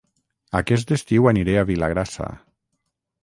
Aquest 0.59 0.93
estiu 0.95 1.29
aniré 1.31 1.55
a 1.61 1.65
Vilagrassa 1.71 2.31